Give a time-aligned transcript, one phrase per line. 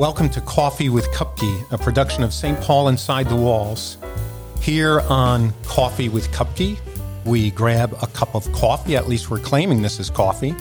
[0.00, 2.58] Welcome to Coffee with Kupke, a production of St.
[2.62, 3.98] Paul Inside the Walls.
[4.62, 6.78] Here on Coffee with Kupke,
[7.26, 10.54] we grab a cup of coffee, at least we're claiming this is coffee.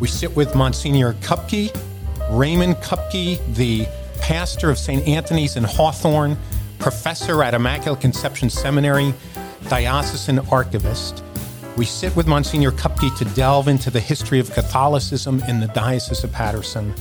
[0.00, 1.74] We sit with Monsignor Kupke,
[2.30, 3.86] Raymond Kupke, the
[4.20, 5.08] pastor of St.
[5.08, 6.36] Anthony's in Hawthorne,
[6.78, 9.14] professor at Immaculate Conception Seminary,
[9.70, 11.24] diocesan archivist.
[11.78, 16.22] We sit with Monsignor Kupke to delve into the history of Catholicism in the Diocese
[16.22, 16.94] of Paterson.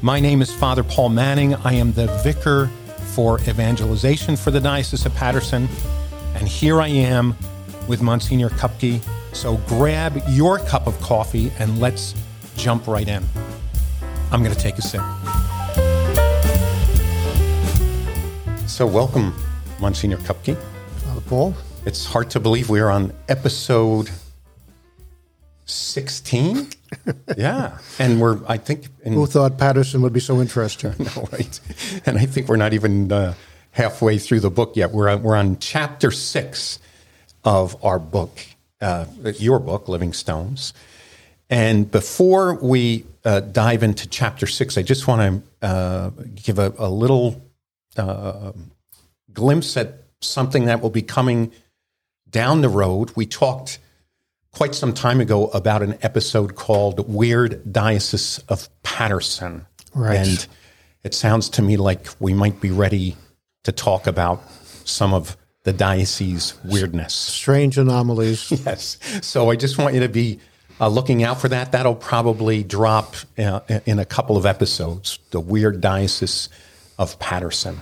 [0.00, 1.56] My name is Father Paul Manning.
[1.56, 2.68] I am the vicar
[3.14, 5.68] for evangelization for the Diocese of Paterson.
[6.36, 7.34] And here I am
[7.88, 9.02] with Monsignor Kupke.
[9.34, 12.14] So grab your cup of coffee and let's
[12.56, 13.24] jump right in.
[14.30, 15.00] I'm going to take a sip.
[18.68, 19.34] So, welcome,
[19.80, 20.56] Monsignor Kupke.
[20.98, 21.54] Father Paul.
[21.86, 24.10] It's hard to believe we are on episode
[25.64, 26.68] 16.
[27.36, 27.78] yeah.
[27.98, 30.94] And we're, I think, in, Who thought Paterson would be so interesting?
[30.98, 31.60] no, right.
[32.06, 33.34] And I think we're not even uh,
[33.72, 34.92] halfway through the book yet.
[34.92, 36.78] We're, we're on chapter six
[37.44, 38.38] of our book,
[38.80, 39.06] uh,
[39.38, 40.74] your book, Living Stones.
[41.50, 46.74] And before we uh, dive into chapter six, I just want to uh, give a,
[46.78, 47.42] a little
[47.96, 48.52] uh,
[49.32, 51.52] glimpse at something that will be coming
[52.28, 53.12] down the road.
[53.16, 53.78] We talked
[54.52, 59.66] quite some time ago about an episode called Weird Diocese of Paterson.
[59.94, 60.16] Right.
[60.16, 60.46] And
[61.04, 63.16] it sounds to me like we might be ready
[63.64, 64.42] to talk about
[64.84, 67.14] some of the diocese weirdness.
[67.14, 68.50] Strange anomalies.
[68.64, 68.98] Yes.
[69.22, 70.40] So I just want you to be
[70.80, 71.72] uh, looking out for that.
[71.72, 75.18] That'll probably drop uh, in a couple of episodes.
[75.30, 76.48] The Weird Diocese
[76.98, 77.80] of Paterson.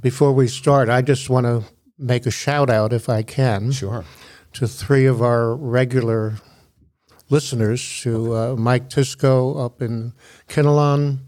[0.00, 1.64] Before we start, I just want to
[1.98, 4.04] make a shout out, if I can, Sure.
[4.54, 6.34] To three of our regular
[7.30, 10.12] listeners to uh, Mike Tisco up in
[10.48, 11.18] Kinnelon,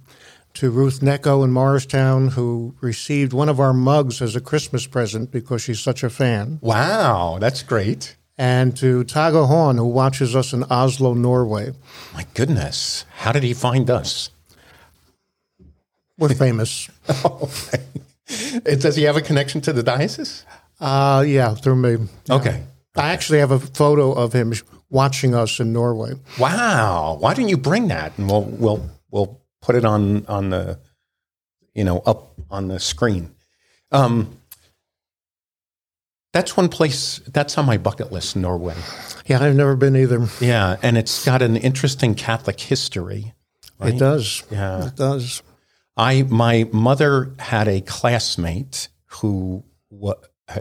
[0.54, 5.30] to Ruth Necco in Morristown, who received one of our mugs as a Christmas present
[5.30, 8.16] because she's such a fan, Wow, that's great.
[8.38, 11.72] and to Tago Horn, who watches us in Oslo, Norway.
[12.14, 13.04] My goodness.
[13.16, 14.30] How did he find us?
[16.18, 16.88] We're famous.
[17.24, 18.76] Okay.
[18.78, 20.44] Does he have a connection to the diocese?
[20.80, 22.08] Uh, yeah, through me.
[22.28, 22.64] Okay.
[22.96, 24.52] I actually have a photo of him
[24.88, 26.14] watching us in Norway.
[26.38, 27.16] Wow.
[27.20, 28.16] Why didn't you bring that?
[28.18, 30.78] And we'll we'll we'll put it on on the
[31.74, 33.34] you know up on the screen.
[33.92, 34.38] Um,
[36.32, 38.74] that's one place that's on my bucket list, Norway.
[39.26, 40.26] Yeah, I've never been either.
[40.40, 43.32] Yeah, and it's got an interesting Catholic history.
[43.80, 44.42] It does.
[44.50, 44.86] Yeah.
[44.86, 45.42] It does.
[45.96, 49.64] I my mother had a classmate who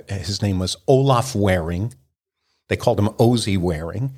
[0.07, 1.93] his name was Olaf Waring.
[2.67, 4.13] They called him Ozzy Waring,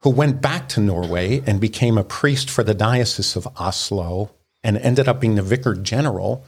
[0.00, 4.30] who went back to Norway and became a priest for the diocese of Oslo
[4.62, 6.44] and ended up being the vicar general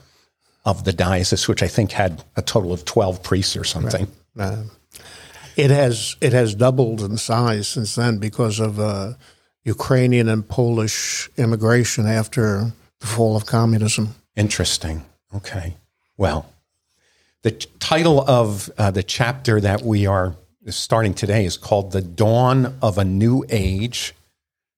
[0.65, 4.07] of the diocese, which I think had a total of twelve priests or something.
[4.37, 4.63] Uh,
[5.55, 9.13] it has it has doubled in size since then because of uh,
[9.63, 14.15] Ukrainian and Polish immigration after the fall of communism.
[14.35, 15.05] Interesting.
[15.35, 15.75] Okay.
[16.17, 16.49] Well,
[17.43, 20.35] the title of uh, the chapter that we are
[20.69, 24.13] starting today is called The Dawn of a New Age,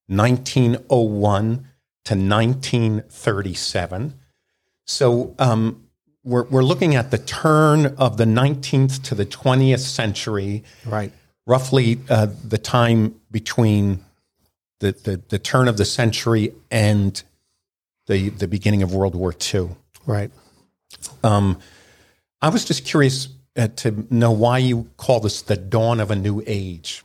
[0.07, 1.67] 1901
[2.05, 4.13] to 1937.
[4.85, 5.83] So um,
[6.23, 11.11] we're, we're looking at the turn of the 19th to the 20th century, Right.
[11.45, 14.03] roughly uh, the time between
[14.79, 17.21] the, the, the turn of the century and
[18.07, 19.69] the, the beginning of World War II.
[20.05, 20.29] Right.
[21.23, 21.57] Um,
[22.41, 26.15] I was just curious uh, to know why you call this the dawn of a
[26.15, 27.03] new age.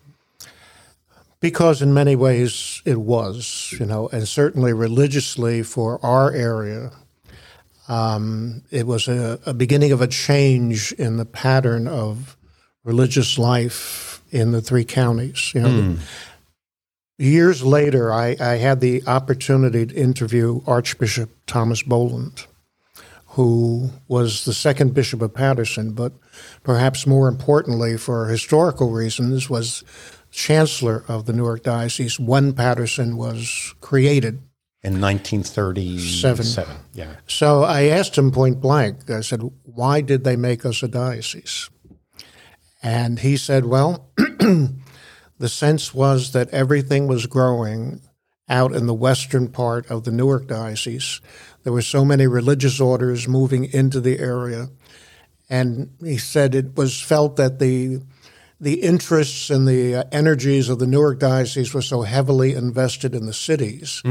[1.40, 6.92] Because in many ways it was, you know, and certainly religiously for our area,
[7.88, 12.36] um, it was a, a beginning of a change in the pattern of
[12.84, 15.52] religious life in the three counties.
[15.54, 15.96] You know,
[17.18, 22.46] years later, I, I had the opportunity to interview Archbishop Thomas Boland,
[23.30, 26.12] who was the second bishop of Paterson, but
[26.64, 29.84] perhaps more importantly, for historical reasons, was
[30.32, 34.40] chancellor of the Newark Diocese when Paterson was created.
[34.82, 36.66] In 1937.
[36.94, 37.16] Yeah.
[37.26, 41.68] So I asked him point blank, I said, why did they make us a diocese?
[42.82, 48.00] And he said, well, the sense was that everything was growing
[48.50, 51.20] out in the western part of the Newark Diocese.
[51.62, 54.68] There were so many religious orders moving into the area.
[55.48, 58.00] And he said it was felt that the
[58.60, 63.24] the interests and the uh, energies of the Newark Diocese were so heavily invested in
[63.24, 64.02] the cities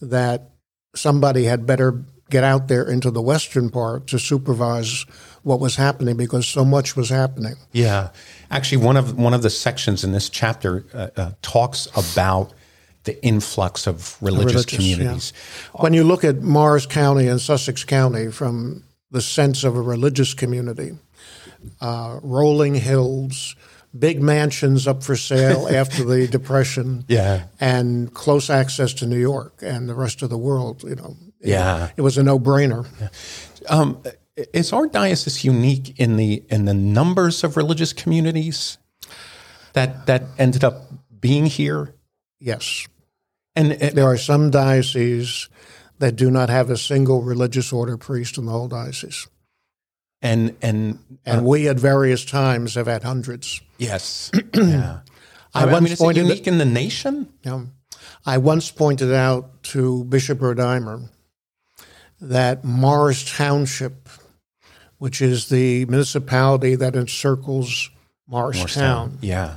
[0.00, 0.50] that
[0.94, 5.04] somebody had better get out there into the western part to supervise
[5.42, 7.54] what was happening because so much was happening.
[7.72, 8.10] Yeah,
[8.50, 12.52] actually, one of one of the sections in this chapter uh, uh, talks about
[13.08, 15.32] the influx of religious, Religious, communities.
[15.74, 20.34] When you look at Morris County and Sussex County from the sense of a religious
[20.34, 20.90] community,
[21.80, 23.56] uh, rolling hills,
[23.98, 27.44] big mansions up for sale after the Depression, Yeah.
[27.60, 31.16] and close access to New York and the rest of the world, you know.
[31.40, 31.90] it- Yeah.
[31.96, 32.84] It was a no brainer.
[33.68, 33.96] Um,
[34.52, 38.78] is our diocese unique in the in the numbers of religious communities
[39.72, 40.74] that that ended up
[41.20, 41.94] being here?
[42.40, 42.86] Yes.
[43.56, 45.48] And uh, There are some dioceses
[45.98, 49.26] that do not have a single religious order priest in the whole diocese.
[50.22, 53.60] and and And we at various times have had hundreds.
[53.78, 55.00] yes, yeah.
[55.54, 57.28] I, I mean, once is it pointed- unique in the nation?
[57.44, 57.66] Know,
[58.26, 61.08] I once pointed out to Bishop Rodimer
[62.20, 64.08] that Morris Township,
[64.98, 67.90] which is the municipality that encircles
[68.28, 69.56] Morristown, Yeah,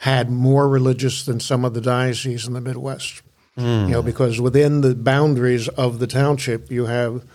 [0.00, 3.22] had more religious than some of the dioceses in the Midwest.
[3.56, 7.26] You know, because within the boundaries of the township, you have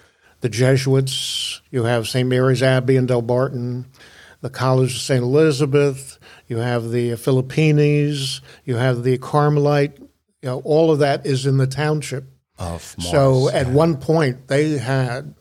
[0.42, 2.28] the Jesuits, you have St.
[2.28, 3.86] Mary's Abbey in Delbarton,
[4.42, 5.22] the College of St.
[5.22, 6.18] Elizabeth,
[6.48, 10.00] you have the Filippini, you have the Carmelite.
[10.42, 12.24] You know, all of that is in the township.
[12.58, 15.36] of So at one point, they had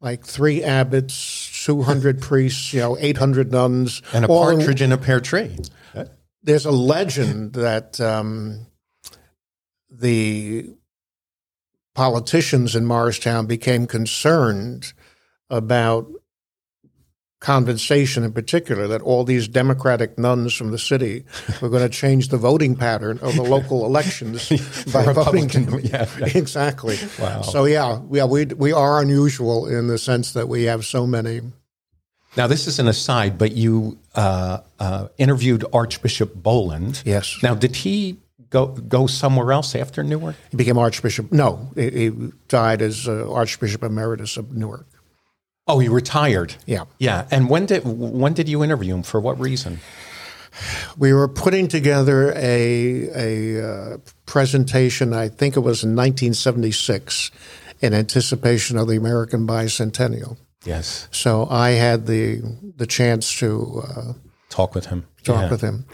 [0.00, 4.02] like three abbots, 200 priests, you know, 800 nuns.
[4.12, 5.56] and a in- partridge in a pear tree.
[5.94, 6.04] Uh,
[6.46, 8.66] there's a legend that um,
[9.90, 10.70] the
[11.94, 14.92] politicians in Morristown became concerned
[15.50, 16.08] about
[17.40, 21.24] Convent Station in particular, that all these Democratic nuns from the city
[21.60, 24.48] were going to change the voting pattern of the local elections
[24.92, 25.48] by voting.
[25.48, 26.08] Republican, yeah.
[26.34, 26.96] Exactly.
[27.18, 27.42] Wow.
[27.42, 31.40] So yeah, yeah, we we are unusual in the sense that we have so many.
[32.36, 37.02] Now, this is an aside, but you uh, uh, interviewed Archbishop Boland.
[37.04, 37.38] Yes.
[37.42, 38.18] Now, did he
[38.50, 40.36] go go somewhere else after Newark?
[40.50, 41.32] He became Archbishop.
[41.32, 42.10] No, he, he
[42.48, 44.86] died as uh, Archbishop Emeritus of Newark.
[45.66, 46.54] Oh, he retired.
[46.66, 46.84] Yeah.
[46.98, 47.26] Yeah.
[47.30, 49.02] And when did when did you interview him?
[49.02, 49.80] For what reason?
[50.96, 53.96] We were putting together a a uh,
[54.26, 55.12] presentation.
[55.12, 57.30] I think it was in 1976,
[57.80, 60.38] in anticipation of the American bicentennial.
[60.66, 61.08] Yes.
[61.12, 62.42] So I had the
[62.76, 64.12] the chance to uh,
[64.50, 65.06] Talk with him.
[65.24, 65.50] talk Yeah.
[65.50, 65.86] with him.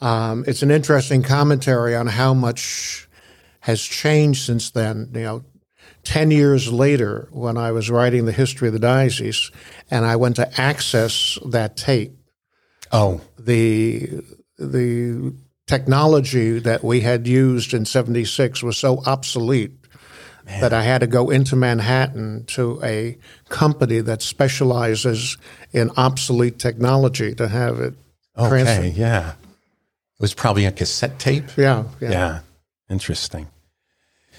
[0.00, 3.08] Um, it's an interesting commentary on how much
[3.60, 5.10] has changed since then.
[5.14, 5.44] You know,
[6.04, 9.50] ten years later, when I was writing the history of the diocese,
[9.90, 12.12] and I went to access that tape,
[12.92, 14.20] Oh, the
[14.58, 15.34] the
[15.66, 19.72] technology that we had used in 76 was so obsolete
[20.46, 25.36] that I had to go into Manhattan to a company that specializes
[25.72, 27.94] in obsolete technology to have it
[28.38, 28.48] okay.
[28.48, 28.94] transferred.
[28.94, 29.30] Yeah.
[29.30, 31.56] It was probably a cassette tape.
[31.56, 32.10] Yeah, yeah.
[32.10, 32.40] Yeah.
[32.88, 33.48] Interesting.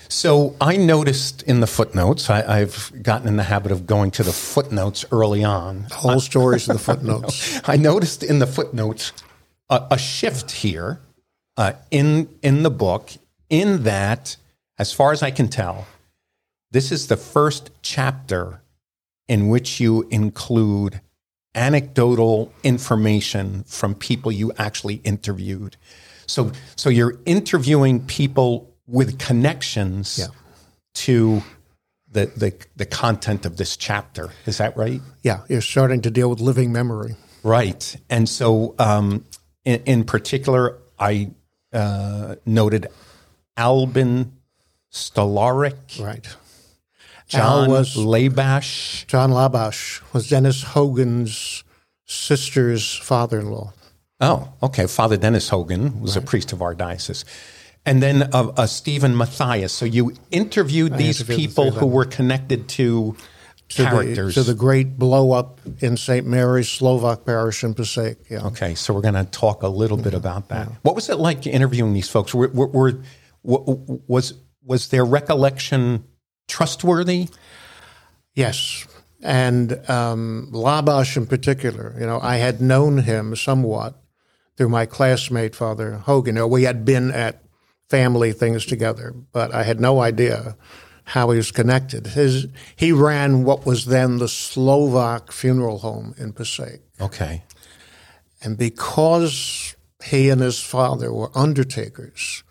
[0.10, 4.24] So I noticed in the footnotes, I, I've gotten in the habit of going to
[4.24, 5.88] the footnotes early on.
[5.92, 7.60] Whole stories in the footnotes.
[7.66, 9.12] I noticed in the footnotes
[9.70, 11.02] a, a shift here
[11.58, 13.12] uh, in in the book.
[13.50, 14.36] In that,
[14.78, 15.88] as far as I can tell,
[16.72, 18.62] this is the first chapter
[19.28, 21.02] in which you include
[21.56, 25.76] anecdotal information from people you actually interviewed.
[26.28, 30.28] So, so you're interviewing people with connections Yeah.
[30.96, 31.44] to
[32.10, 34.30] the, the the content of this chapter.
[34.46, 35.02] Is that right?
[35.24, 37.16] Yeah, you're starting to deal with living memory.
[37.44, 37.96] Right.
[38.10, 39.26] And so, um,
[39.66, 41.32] in, in particular, I
[41.74, 42.88] uh, noted
[43.58, 44.32] Albin
[44.92, 46.28] Stolaric, Right.
[47.28, 49.06] John Al was Labash.
[49.08, 51.64] John Labash was Dennis Hogan's
[52.06, 53.74] sister's father-in-law.
[54.20, 54.88] Oh, okay.
[54.88, 57.26] Father Dennis Hogan was a priest of our diocese.
[57.86, 59.72] And then uh, uh, Stephen Matthias.
[59.74, 63.16] So you interviewed these interviewed people of who were connected to,
[63.70, 66.26] To the, to the great blow up in St.
[66.26, 68.18] Mary's Slovak parish in Passaic.
[68.30, 68.48] Yeah.
[68.48, 70.70] Okay, so we're going to talk a little bit about that.
[70.82, 72.34] What was it like interviewing these folks?
[72.34, 73.04] Were, were, were,
[73.44, 73.76] wa-
[74.08, 76.04] was was their recollection
[76.48, 77.30] trustworthy?
[78.34, 78.88] Yes.
[79.22, 83.96] And um, Labash in particular, you know, I had known him somewhat
[84.56, 86.36] through my classmate, Father Hogan.
[86.36, 87.44] You know, we had been at
[87.90, 90.56] family things together, but I had no idea
[91.06, 92.08] how he was connected.
[92.08, 96.82] His, he ran what was then the Slovak funeral home in Passaic.
[97.00, 97.44] Okay,
[98.42, 102.44] And because he and his father were undertakers,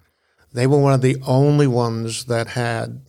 [0.52, 3.02] they were one of the only ones that had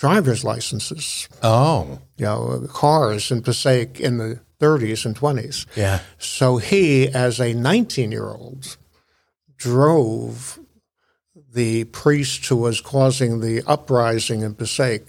[0.00, 5.66] driver's licenses, Oh, you know, cars in Passaic in the 30s and 20s.
[5.76, 6.00] yeah.
[6.18, 8.76] So he, as a 19 year old,
[9.56, 10.58] drove
[11.52, 15.02] the priest who was causing the uprising in Passaic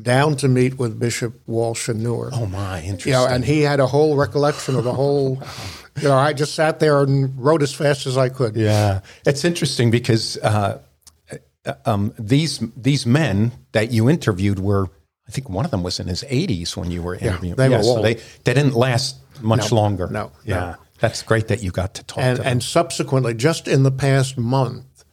[0.00, 2.32] down to meet with Bishop Walsh and Newark.
[2.34, 3.12] Oh my, interesting.
[3.12, 5.42] You know, and he had a whole recollection of the whole.
[6.00, 8.56] You know, I just sat there and wrote as fast as I could.
[8.56, 10.78] Yeah, it's interesting because uh,
[11.86, 14.88] um, these these men that you interviewed were,
[15.28, 17.56] I think one of them was in his 80s when you were interviewing.
[17.56, 18.14] they were so they
[18.44, 20.08] they didn't last much No, longer.
[20.08, 20.76] no, yeah, no.
[21.00, 22.52] that's great that you got to talk and to them.
[22.52, 25.04] and subsequently, just in the past month,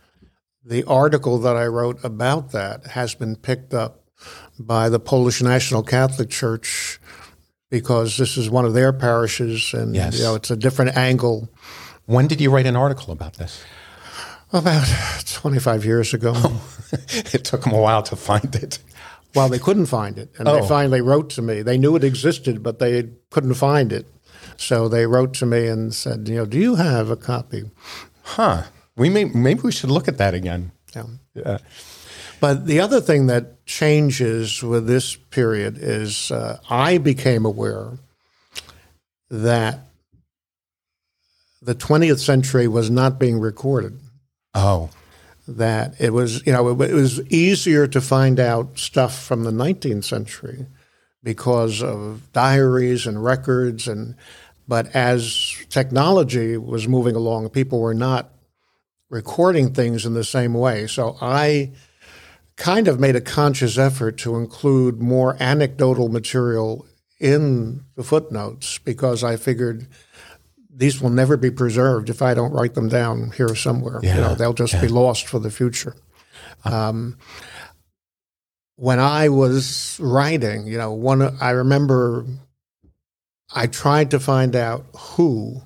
[0.66, 4.04] the article that I wrote about that has been picked up
[4.60, 7.00] by the Polish National Catholic Church
[7.70, 10.18] because this is one of their parishes, and Yes.
[10.18, 11.48] you know it's a different angle.
[12.06, 13.62] when did you write an article about this?
[14.52, 14.88] About
[15.28, 16.34] 25 years ago.
[16.92, 18.80] it took them a while to find it.
[19.36, 20.60] Well, they couldn't find it, and Oh.
[20.60, 21.62] they finally wrote to me.
[21.62, 24.08] They knew it existed, but they couldn't find it.
[24.58, 27.70] So they wrote to me and said, "You know, do you have a copy?"
[28.24, 28.64] Huh?
[28.96, 30.72] We may maybe we should look at that again.
[30.96, 31.04] Yeah.
[31.36, 31.58] Yeah.
[32.42, 38.00] But the other thing that changes with this period is uh, I became aware
[39.30, 39.80] that
[41.62, 44.00] the 20th century was not being recorded.
[44.60, 44.90] Oh,
[45.48, 49.52] That it was, you know, it, it was easier to find out stuff from the
[49.52, 50.68] 19th century
[51.24, 54.16] because of diaries and records, and
[54.68, 58.32] but as technology was moving along, people were not
[59.10, 60.86] recording things in the same way.
[60.88, 61.72] So I
[62.56, 66.86] kind of made a conscious effort to include more anecdotal material
[67.20, 69.88] in the footnotes because I figured
[70.80, 74.00] these will never be preserved if I don't write them down here somewhere.
[74.16, 75.94] You know, they'll just be lost for the future.
[76.64, 77.18] Um,
[78.78, 82.26] when I was writing, you know, one I remember
[83.54, 85.64] I tried to find out who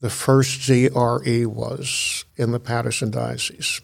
[0.00, 3.82] the first DRE was in the Paterson Diocese.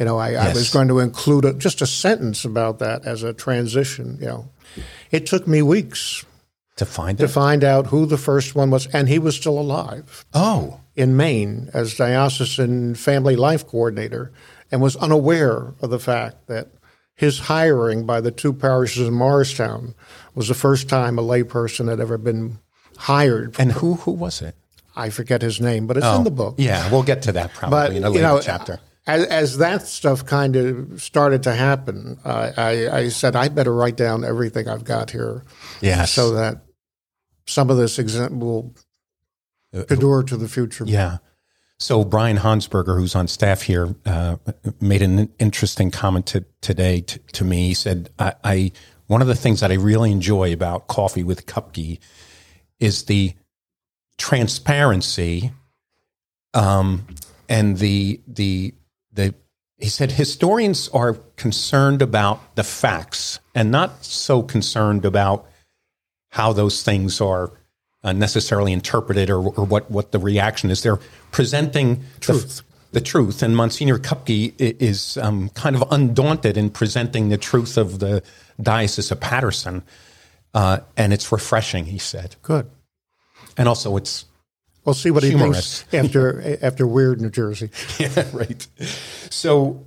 [0.00, 3.22] You know, I, I was going to include a, just a sentence about that as
[3.22, 4.18] a transition.
[4.20, 4.48] You know,
[5.12, 6.24] it took me weeks
[6.76, 7.28] to find to it.
[7.28, 11.70] find out who the first one was, and he was still alive Oh, in Maine
[11.74, 14.32] as diocesan family life coordinator,
[14.70, 16.68] and was unaware of the fact that
[17.14, 19.94] his hiring by the two parishes in Morristown
[20.34, 22.58] was the first time a layperson had ever been
[22.96, 23.54] hired.
[23.58, 24.54] and who who was it?
[24.96, 26.24] I forget his name, but it's in oh.
[26.24, 26.54] the book.
[26.58, 28.80] Yeah, we'll get to that probably But in a you later know, chapter.
[29.06, 33.74] As, as that stuff kind of started to happen, I, I, I said I better
[33.74, 35.44] write down everything I've got here,
[35.80, 36.12] Yes.
[36.12, 36.62] so that
[37.46, 38.74] some of this will
[39.72, 40.84] endure to the future.
[40.86, 41.18] Yeah.
[41.80, 44.36] So Brian Hansberger, who's on staff here, uh,
[44.80, 47.68] made an interesting comment to, today to, to me.
[47.68, 48.72] He said, I, I
[49.08, 51.98] one of the things that I really enjoy about coffee with Kupke
[52.78, 53.34] is the
[54.16, 55.50] transparency
[56.54, 57.04] um,
[57.48, 58.74] and the the
[59.12, 59.34] the
[59.78, 65.44] he said historians are concerned about the facts and not so concerned about
[66.30, 67.50] how those things are
[68.04, 70.82] uh, necessarily interpreted or, or what, what the reaction is.
[70.82, 71.00] They're
[71.32, 72.58] presenting truth.
[72.58, 73.42] The, the truth.
[73.42, 78.22] And Monsignor Kupke is um, kind of undaunted in presenting the truth of the
[78.60, 79.82] Diocese of Paterson.
[80.54, 82.36] Uh, and it's refreshing, he said.
[82.42, 82.70] Good.
[83.56, 84.26] And also, it's
[84.84, 85.82] We'll see what he Humorous.
[85.82, 87.70] thinks after after Weird New Jersey.
[87.98, 88.66] yeah, right.
[89.30, 89.86] So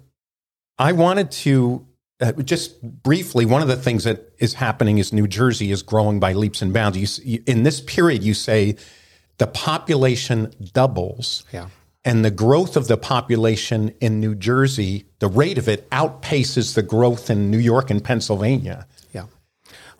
[0.77, 1.85] I wanted to
[2.21, 3.45] uh, just briefly.
[3.45, 6.73] One of the things that is happening is New Jersey is growing by leaps and
[6.73, 6.97] bounds.
[6.97, 8.77] You, you, in this period, you say
[9.37, 11.43] the population doubles.
[11.51, 11.69] Yeah.
[12.05, 16.83] And the growth of the population in New Jersey, the rate of it outpaces the
[16.83, 18.85] growth in New York and Pennsylvania.
[19.11, 19.25] Yeah.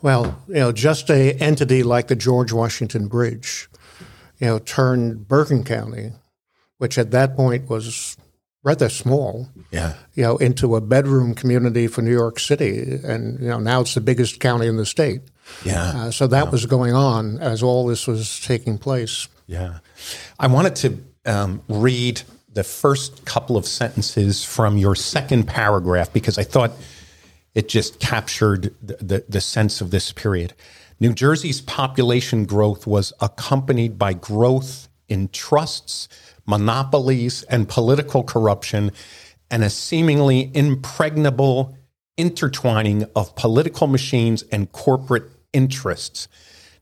[0.02, 3.68] Well, you know, just a entity like the George Washington Bridge,
[4.40, 6.12] you know, turned Bergen County,
[6.78, 8.18] which at that point was
[8.64, 9.94] rather small, Yeah.
[10.16, 13.94] you know, into a bedroom community for New York City, and you know now it's
[13.94, 15.22] the biggest county in the state.
[15.64, 15.84] Yeah.
[15.96, 19.28] Uh, so that was going on as all this was taking place.
[19.48, 19.80] Yeah.
[20.40, 26.40] I wanted to um, read the first couple of sentences from your second paragraph because
[26.40, 26.72] I thought
[27.54, 30.54] it just captured the, the, the sense of this period.
[31.00, 36.08] New Jersey's population growth was accompanied by growth in trusts,
[36.46, 38.92] monopolies, and political corruption,
[39.52, 41.78] and a seemingly impregnable
[42.18, 46.28] intertwining of political machines and corporate interests.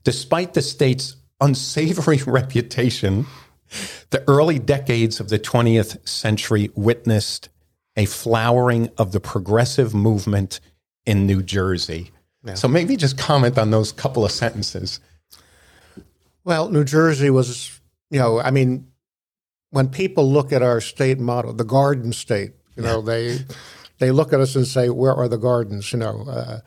[0.04, 3.26] Despite the state's unsavory reputation,
[4.10, 7.48] the early decades of the 20th century witnessed
[7.96, 10.60] a flowering of the progressive movement
[11.06, 12.10] in New Jersey.
[12.54, 15.00] So maybe just comment on those couple of sentences.
[16.44, 18.88] Well, New Jersey was, you know, I mean,
[19.70, 23.38] when people look at our state motto, the Garden State, you know, they
[23.98, 26.60] they look at us and say, "Where are the gardens?" You know, uh,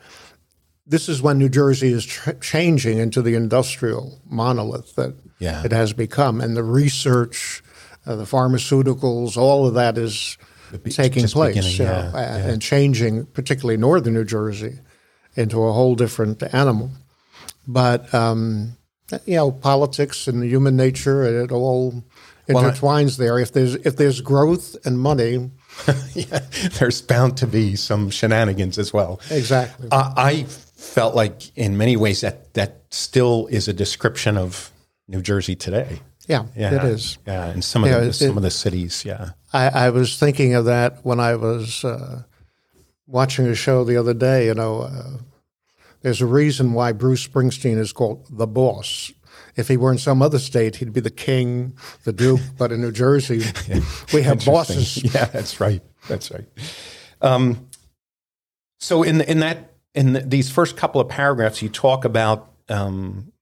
[0.86, 5.62] this is when New Jersey is tr- changing into the industrial monolith that Yeah.
[5.64, 7.62] it has become, and the research,
[8.04, 10.36] uh, the pharmaceuticals, all of that is
[10.90, 14.80] taking place you know, a- and changing, particularly northern New Jersey,
[15.36, 16.90] into a whole different animal.
[17.66, 18.76] But um,
[19.26, 22.02] you know, politics and human nature, it all
[22.48, 23.38] intertwines there.
[23.38, 25.50] If there's if there's growth and money,
[26.14, 26.40] yeah,
[26.78, 29.20] there's bound to be some shenanigans as well.
[29.30, 29.88] exactly.
[29.92, 34.70] I I felt like, in many ways, that that still is a description of
[35.08, 36.00] New Jersey today.
[36.26, 37.18] yeah, Yeah, it is.
[37.26, 39.04] Yeah, and some of Yeah, the it- some of the cities.
[39.04, 42.22] Yeah, I, I was thinking of that when I was uh,
[43.08, 44.46] watching a show the other day.
[44.46, 45.18] You know, uh,
[46.02, 49.10] there's a reason why Bruce Springsteen is called the boss.
[49.56, 52.40] If he were in some other state, he'd be the king, the duke.
[52.58, 53.42] But in New Jersey,
[54.12, 55.02] we have bosses.
[55.14, 55.82] Yeah, that's right.
[56.08, 56.46] That's right.
[57.20, 57.68] Um,
[58.78, 63.32] so in in that in the, these first couple of paragraphs, you talk about um,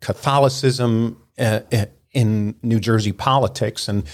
[0.00, 4.04] Catholicism uh, uh, in New Jersey politics, and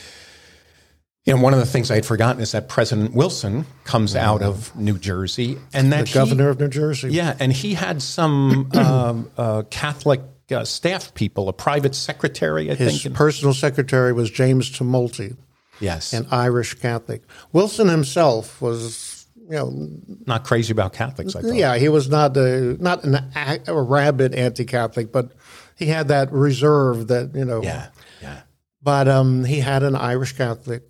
[1.25, 4.43] you know one of the things I had forgotten is that President Wilson comes out
[4.43, 7.11] of New Jersey, and that The governor of New Jersey.
[7.11, 12.75] yeah, and he had some um, uh, Catholic uh, staff people, a private secretary, I
[12.75, 13.15] His think.
[13.15, 15.37] personal secretary was James Tumulty,
[15.79, 17.23] yes, an Irish Catholic.
[17.53, 19.89] Wilson himself was, you know,
[20.27, 21.37] not crazy about Catholics.
[21.37, 21.55] I thought.
[21.55, 25.33] yeah, he was not a not an, a, a rabid anti-Catholic, but
[25.77, 27.63] he had that reserve that you know.
[27.63, 27.89] yeah,
[28.23, 28.41] yeah.
[28.83, 30.83] But um, he had an Irish Catholic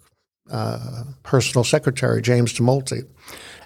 [0.51, 3.07] uh, personal secretary, James Tumulty.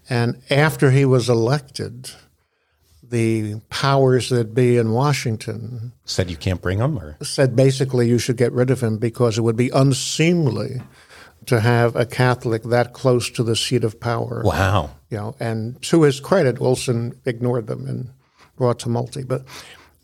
[0.09, 2.11] And after he was elected,
[3.03, 8.19] the powers that be in Washington Said you can't bring him, or said basically you
[8.19, 10.83] should get rid of him because it would be unseemly
[11.47, 14.43] to have a Catholic that close to the seat of power.
[14.45, 18.11] wow, You know, and to his credit, Wilson ignored them and
[18.57, 19.27] brought Tumulty.
[19.27, 19.45] But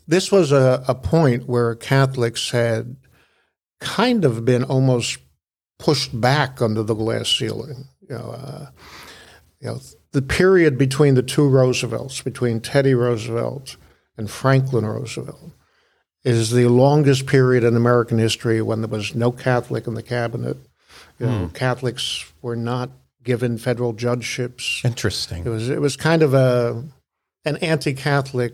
[0.07, 2.95] this was a, a point where Catholics had
[3.79, 5.17] kind of been almost
[5.81, 7.85] pushed back under the glass ceiling.
[8.09, 8.65] You know, uh,
[9.59, 9.79] you know,
[10.11, 13.75] the period between the two Roosevelts, between Teddy Roosevelt
[14.17, 15.51] and Franklin Roosevelt,
[16.23, 20.57] is the longest period in American history when there was no Catholic in the cabinet.
[21.19, 22.89] You know, Catholics were not
[23.23, 24.81] given federal judgeships.
[24.83, 26.83] interesting It was it was kind of a
[27.45, 28.53] an anti-Catholic.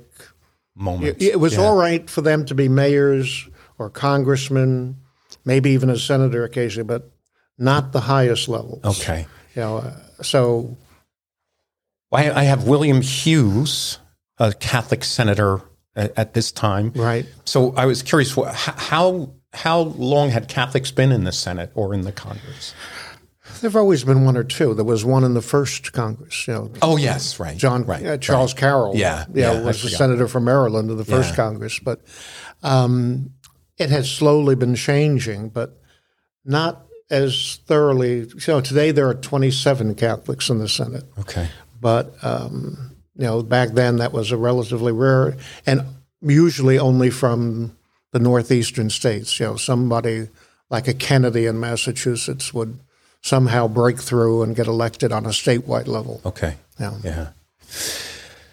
[0.76, 1.22] moment.
[1.22, 1.62] It, it was Yeah.
[1.64, 3.48] all right for them to be mayors
[3.80, 4.98] or congressmen,
[5.46, 7.10] maybe even a senator occasionally, but
[7.58, 8.84] not the highest levels.
[8.84, 9.94] Okay, You know, uh,
[10.24, 10.78] so
[12.12, 14.00] I, I have William Hughes,
[14.38, 15.62] a Catholic senator
[15.96, 16.92] at, at this time.
[16.96, 17.26] right.
[17.46, 21.94] So I was curious, wh- how how long had Catholics been in the Senate or
[21.94, 22.74] in the Congress?
[23.62, 24.76] There've always been one or two.
[24.76, 26.48] There was one in the first Congress.
[26.48, 28.96] You know, Oh yes, right, John right, uh, Charles Carroll.
[28.96, 29.98] Yeah, know, yeah, was the forgot.
[29.98, 31.36] senator from Maryland in the first Yeah.
[31.38, 32.02] Congress, but
[32.62, 33.32] um,
[33.78, 35.82] it has slowly been changing, but
[36.46, 38.20] not as thoroughly.
[38.20, 41.48] You know, today there are 27 Catholics in the Senate, Okay,
[41.82, 45.82] but um, you know, back then that was a relatively rare, and
[46.22, 47.76] usually only from
[48.12, 49.40] the northeastern states.
[49.40, 50.30] You know, somebody
[50.70, 52.80] like a Kennedy in Massachusetts would
[53.22, 56.22] somehow break through and get elected on a statewide level.
[56.26, 56.94] okay, Yeah.
[57.04, 57.28] yeah.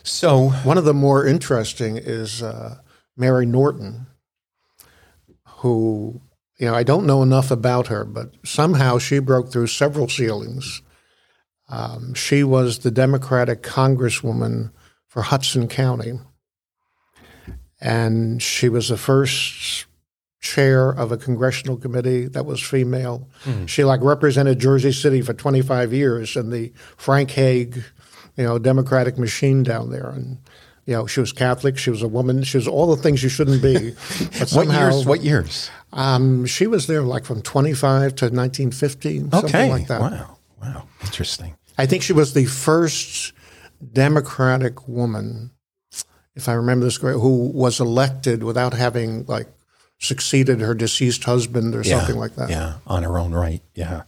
[0.03, 2.77] So One of the more interesting is uh,
[3.17, 4.07] Mary Norton,
[5.59, 6.21] who,
[6.65, 10.81] you know, I don't know enough about her, but somehow she broke through several ceilings.
[11.69, 14.73] Um, she was the Democratic Congresswoman
[15.07, 16.15] for Hudson County,
[17.83, 19.85] and she was the first
[20.41, 23.29] chair of a congressional committee that was female.
[23.67, 27.83] She like represented Jersey City for 25 years in the Frank Hague,
[28.39, 30.09] you know, Democratic machine down there.
[30.09, 30.39] And,
[30.87, 31.79] you know, she was Catholic.
[31.79, 32.43] She was a woman.
[32.43, 33.95] She was all the things you shouldn't be.
[34.53, 35.07] What years?
[35.07, 35.71] What years?
[35.93, 40.01] Um, she was there like from 25 to 1950, something like that.
[40.01, 41.57] wow, wow, interesting.
[41.79, 43.33] I think she was the first
[43.93, 45.51] Democratic woman,
[46.35, 49.49] if I remember this correctly, who was elected without having like
[49.99, 52.51] succeeded her deceased husband or something like that.
[52.51, 53.63] Yeah, on her own right.
[53.75, 54.03] Yeah.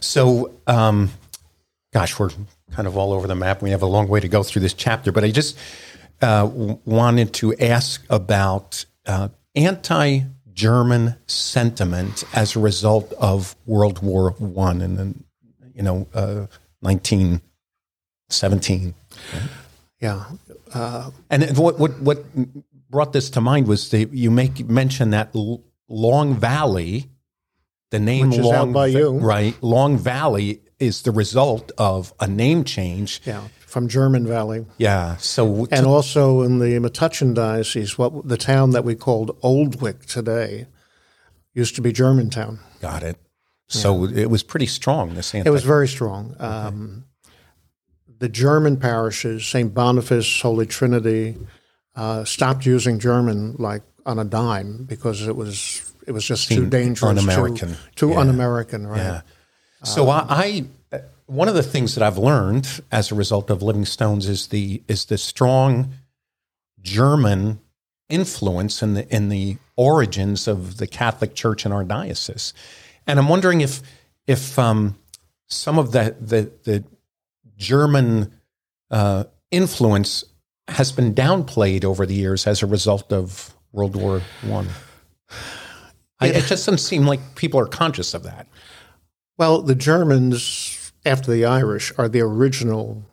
[0.00, 1.10] So, um,
[1.92, 2.30] gosh, we're
[2.72, 3.62] kind of all over the map.
[3.62, 5.56] We have a long way to go through this chapter, but I just
[6.22, 6.48] uh,
[6.84, 14.98] wanted to ask about uh, anti-German sentiment as a result of World War One and
[14.98, 15.24] then,
[15.74, 16.46] you know, uh,
[16.80, 17.40] nineteen
[18.28, 18.94] 17.
[20.00, 20.24] Yeah.
[21.30, 22.24] And what, what, what
[22.88, 27.10] brought this to mind was the, you make mention that L- Long Valley,
[27.90, 29.10] the name Which is out Long by you.
[29.18, 29.54] right?
[29.62, 33.20] Long Valley is the result of a name change.
[33.26, 33.42] Yeah.
[33.72, 34.66] From German Valley.
[34.76, 35.16] Yeah.
[35.16, 40.66] So And also in the Metuchen Diocese, what the town that we called Oldwick today
[41.54, 42.58] used to be Germantown.
[42.82, 43.16] got it.
[43.68, 45.14] So it was pretty strong.
[45.14, 46.36] This It was very strong.
[46.38, 47.04] Um,
[48.18, 49.72] the German parishes, St.
[49.72, 51.38] Boniface, Holy Trinity,
[51.96, 56.66] uh, stopped using German like on a dime because it was it was just too
[56.66, 57.70] dangerous, un-American.
[57.70, 58.20] too, too Yeah.
[58.20, 58.98] un-American, right?
[58.98, 59.20] Yeah.
[59.84, 60.64] So I, I,
[61.32, 64.82] one of the things that I've learned as a result of Living Stones is the
[64.86, 65.94] is the strong
[66.80, 67.60] German
[68.08, 72.52] influence in the in the origins of the Catholic Church in our diocese,
[73.06, 73.80] and I'm wondering if
[74.26, 74.98] if um,
[75.46, 76.84] some of the the, the
[77.56, 78.32] German
[78.90, 80.24] uh, influence
[80.68, 84.68] has been downplayed over the years as a result of World War One.
[86.20, 88.46] I, it just doesn't seem like people are conscious of that.
[89.38, 93.04] Well, the Germans, after the Irish, are the original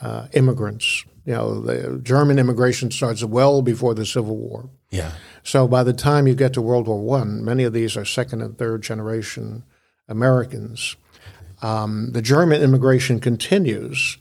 [0.00, 1.04] uh, immigrants.
[1.24, 4.70] You know, the German immigration starts well before the Civil War.
[4.90, 5.12] Yeah.
[5.42, 8.42] So by the time you get to World War One, many of these are second
[8.42, 9.64] and third generation
[10.08, 10.96] Americans.
[11.60, 14.18] Um, the German immigration continues.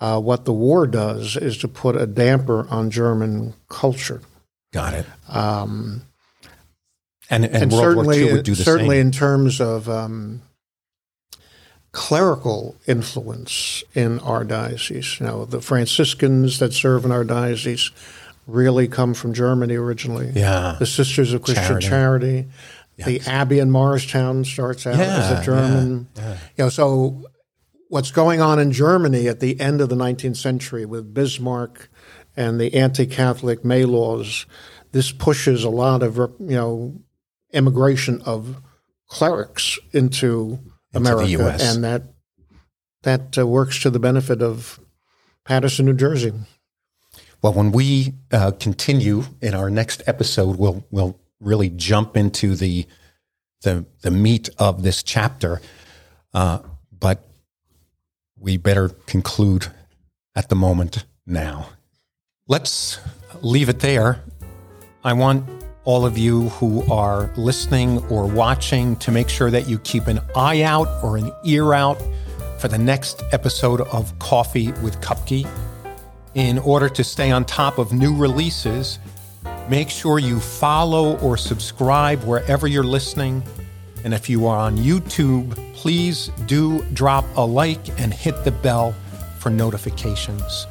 [0.00, 4.22] Uh, what the war does is to put a damper on German culture.
[4.72, 5.06] Got it.
[5.28, 6.02] Um,
[7.28, 9.06] and and, and World certainly, War II would do the certainly same.
[9.06, 10.42] in terms of um,
[11.92, 15.20] clerical influence in our diocese.
[15.20, 17.90] You know, the Franciscans that serve in our diocese
[18.46, 20.32] really come from Germany originally.
[20.34, 20.76] Yeah.
[20.78, 21.88] The Sisters of Christian Charity.
[21.88, 22.48] Charity.
[23.04, 26.08] The Abbey in Morristown starts out as a German.
[26.16, 27.24] You know, so
[27.88, 31.88] what's going on in Germany at the end of the 19th century with Bismarck
[32.36, 34.46] and the anti-Catholic May laws,
[34.92, 37.00] this pushes a lot of you know
[37.52, 38.60] immigration of
[39.08, 40.58] clerics into,
[40.94, 42.02] America, and that
[43.02, 44.80] that uh, works to the benefit of
[45.44, 46.32] Paterson, New Jersey.
[47.42, 52.86] Well, when we uh, continue in our next episode, we'll we'll really jump into the
[53.62, 55.60] the the meat of this chapter.
[56.34, 56.60] Uh,
[56.98, 57.24] but
[58.38, 59.68] we better conclude
[60.34, 61.68] at the moment now.
[62.46, 62.98] Let's
[63.42, 64.22] leave it there.
[65.04, 65.48] I want
[65.88, 70.20] all of you who are listening or watching to make sure that you keep an
[70.36, 71.96] eye out or an ear out
[72.58, 75.48] for the next episode of Coffee with Kupke.
[76.34, 78.98] In order to stay on top of new releases,
[79.70, 83.42] make sure you follow or subscribe wherever you're listening.
[84.04, 88.94] And if you are on YouTube, please do drop a like and hit the bell
[89.38, 90.66] for notifications.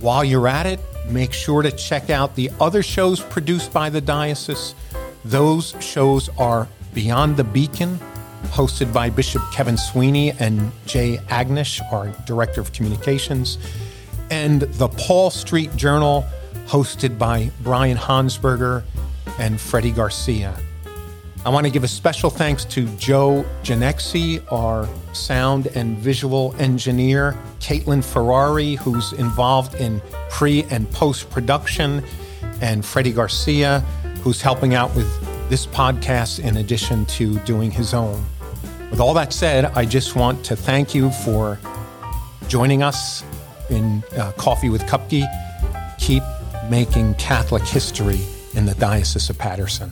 [0.00, 4.00] While you're at it, make sure to check out the other shows produced by the
[4.00, 4.74] diocese.
[5.24, 7.98] Those shows are Beyond the Beacon,
[8.44, 13.58] hosted by Bishop Kevin Sweeney and Jay Agnish, our Director of Communications,
[14.30, 16.24] and the Paul Street Journal,
[16.66, 18.82] hosted by Brian Hansberger
[19.38, 20.54] and Freddie Garcia.
[21.44, 27.36] I want to give a special thanks to Joe Ginexi, our sound and visual engineer,
[27.58, 30.00] Caitlin Ferrari, who's involved in
[30.30, 32.04] pre and post production,
[32.60, 33.80] and Freddie Garcia,
[34.22, 35.08] who's helping out with
[35.50, 38.24] this podcast in addition to doing his own.
[38.92, 41.58] With all that said, I just want to thank you for
[42.46, 43.24] joining us
[43.68, 45.26] in uh, Coffee with Kupke.
[45.98, 46.22] Keep
[46.70, 48.20] making Catholic history
[48.54, 49.90] in the Diocese of Paterson.